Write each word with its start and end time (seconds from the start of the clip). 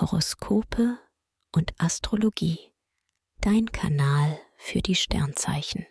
Horoskope 0.00 0.96
und 1.50 1.74
Astrologie. 1.78 2.72
Dein 3.40 3.72
Kanal 3.72 4.40
für 4.56 4.80
die 4.80 4.94
Sternzeichen. 4.94 5.86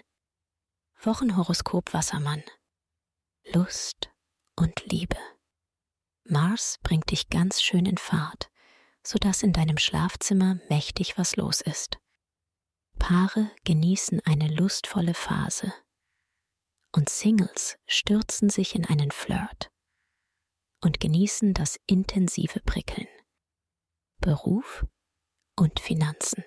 Wochenhoroskop 1.01 1.93
Wassermann. 1.93 2.41
Lust 3.51 4.09
und 4.55 4.85
Liebe. 4.85 5.17
Mars 6.23 6.79
bringt 6.83 7.11
dich 7.11 7.27
ganz 7.27 7.61
schön 7.61 7.85
in 7.85 7.97
Fahrt, 7.97 8.49
sodass 9.03 9.43
in 9.43 9.51
deinem 9.51 9.77
Schlafzimmer 9.77 10.57
mächtig 10.69 11.17
was 11.17 11.35
los 11.35 11.59
ist. 11.59 11.97
Paare 12.99 13.51
genießen 13.65 14.21
eine 14.25 14.47
lustvolle 14.47 15.15
Phase 15.15 15.73
und 16.93 17.09
Singles 17.09 17.77
stürzen 17.87 18.49
sich 18.49 18.73
in 18.73 18.85
einen 18.85 19.11
Flirt 19.11 19.69
und 20.81 21.01
genießen 21.01 21.53
das 21.53 21.77
intensive 21.87 22.61
Prickeln. 22.61 23.07
Beruf 24.19 24.85
und 25.55 25.79
Finanzen. 25.79 26.43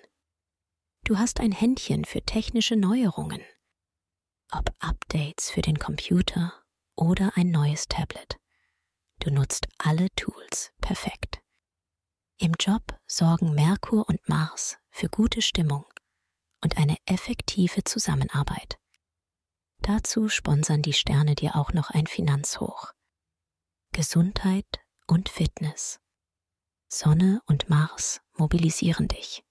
Du 1.03 1.17
hast 1.17 1.39
ein 1.39 1.51
Händchen 1.51 2.05
für 2.05 2.21
technische 2.21 2.75
Neuerungen, 2.75 3.41
ob 4.51 4.69
Updates 4.79 5.49
für 5.49 5.61
den 5.61 5.79
Computer 5.79 6.53
oder 6.95 7.31
ein 7.35 7.49
neues 7.49 7.87
Tablet. 7.87 8.37
Du 9.19 9.31
nutzt 9.31 9.67
alle 9.77 10.09
Tools 10.15 10.71
perfekt. 10.81 11.41
Im 12.37 12.53
Job 12.59 12.99
sorgen 13.07 13.53
Merkur 13.53 14.07
und 14.09 14.27
Mars 14.27 14.77
für 14.89 15.09
gute 15.09 15.41
Stimmung 15.41 15.85
und 16.61 16.77
eine 16.77 16.97
effektive 17.05 17.83
Zusammenarbeit. 17.83 18.79
Dazu 19.79 20.29
sponsern 20.29 20.81
die 20.81 20.93
Sterne 20.93 21.35
dir 21.35 21.55
auch 21.55 21.73
noch 21.73 21.89
ein 21.89 22.07
Finanzhoch. 22.07 22.93
Gesundheit 23.93 24.79
und 25.07 25.29
Fitness. 25.29 25.99
Sonne 26.93 27.41
und 27.45 27.69
Mars 27.69 28.19
mobilisieren 28.33 29.07
dich. 29.07 29.45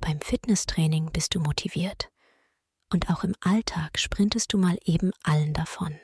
Beim 0.00 0.20
Fitnesstraining 0.20 1.12
bist 1.12 1.36
du 1.36 1.40
motiviert 1.40 2.10
und 2.92 3.08
auch 3.08 3.22
im 3.22 3.36
Alltag 3.40 4.00
sprintest 4.00 4.52
du 4.52 4.58
mal 4.58 4.76
eben 4.84 5.12
allen 5.22 5.54
davon. 5.54 5.96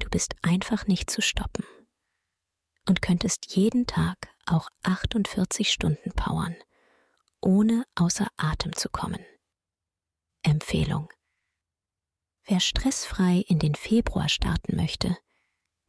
Du 0.00 0.10
bist 0.10 0.34
einfach 0.42 0.88
nicht 0.88 1.08
zu 1.08 1.22
stoppen 1.22 1.64
und 2.88 3.00
könntest 3.00 3.54
jeden 3.54 3.86
Tag 3.86 4.28
auch 4.44 4.70
48 4.82 5.70
Stunden 5.72 6.10
powern, 6.12 6.56
ohne 7.40 7.84
außer 7.94 8.26
Atem 8.36 8.74
zu 8.74 8.88
kommen. 8.88 9.24
Empfehlung. 10.42 11.12
Wer 12.42 12.58
stressfrei 12.58 13.44
in 13.46 13.60
den 13.60 13.76
Februar 13.76 14.28
starten 14.28 14.74
möchte, 14.74 15.16